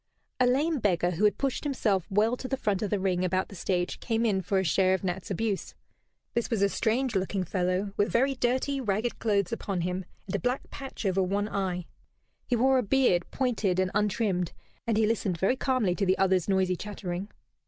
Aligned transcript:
A 0.39 0.47
lame 0.47 0.79
beggar 0.79 1.11
who 1.11 1.25
had 1.25 1.37
pushed 1.37 1.63
himself 1.63 2.07
well 2.09 2.35
to 2.35 2.47
the 2.47 2.57
front 2.57 2.81
of 2.81 2.89
the 2.89 2.99
ring 2.99 3.23
about 3.23 3.49
the 3.49 3.55
stage 3.55 3.99
came 3.99 4.25
in 4.25 4.41
for 4.41 4.57
a 4.57 4.63
share 4.63 4.95
of 4.95 5.03
Nat's 5.03 5.29
abuse. 5.29 5.75
This 6.33 6.49
was 6.49 6.63
a 6.63 6.69
strange 6.69 7.15
looking 7.15 7.43
fellow, 7.43 7.93
with 7.97 8.11
very 8.11 8.33
dirty 8.33 8.81
ragged 8.81 9.19
clothes 9.19 9.53
upon 9.53 9.81
him, 9.81 10.05
and 10.25 10.35
a 10.35 10.39
black 10.39 10.67
patch 10.71 11.05
over 11.05 11.21
one 11.21 11.47
eye. 11.47 11.85
He 12.47 12.55
wore 12.55 12.79
a 12.79 12.81
beard, 12.81 13.29
pointed 13.29 13.77
and 13.79 13.91
untrimmed, 13.93 14.53
and 14.87 14.97
he 14.97 15.05
listened 15.05 15.37
very 15.37 15.55
calmly 15.55 15.93
to 15.93 16.05
the 16.07 16.17
other's 16.17 16.49
noisy 16.49 16.75
chattering. 16.75 17.29